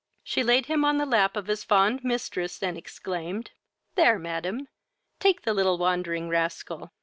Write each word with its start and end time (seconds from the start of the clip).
She 0.23 0.41
laid 0.41 0.65
him 0.65 0.83
on 0.83 0.97
the 0.97 1.05
lap 1.05 1.37
of 1.37 1.45
his 1.45 1.63
fond 1.63 2.03
mistress, 2.03 2.63
and 2.63 2.75
exclaimed, 2.75 3.51
"There, 3.93 4.17
madam, 4.17 4.67
take 5.19 5.43
the 5.43 5.53
little 5.53 5.77
wandering 5.77 6.27
rascal. 6.27 6.91